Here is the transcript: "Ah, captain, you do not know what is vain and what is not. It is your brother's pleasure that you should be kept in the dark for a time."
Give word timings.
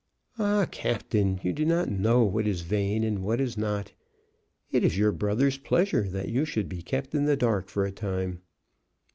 "Ah, 0.39 0.67
captain, 0.71 1.39
you 1.43 1.53
do 1.53 1.63
not 1.63 1.87
know 1.91 2.23
what 2.23 2.47
is 2.47 2.61
vain 2.61 3.03
and 3.03 3.21
what 3.21 3.39
is 3.39 3.55
not. 3.55 3.93
It 4.71 4.83
is 4.83 4.97
your 4.97 5.11
brother's 5.11 5.59
pleasure 5.59 6.09
that 6.09 6.29
you 6.29 6.43
should 6.43 6.67
be 6.67 6.81
kept 6.81 7.13
in 7.13 7.25
the 7.25 7.37
dark 7.37 7.69
for 7.69 7.85
a 7.85 7.91
time." 7.91 8.41